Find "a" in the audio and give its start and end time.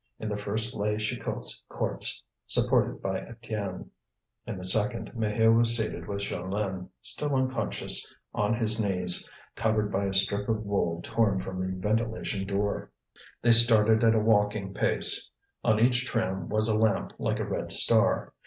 10.05-10.13, 14.15-14.19, 16.67-16.75, 17.39-17.45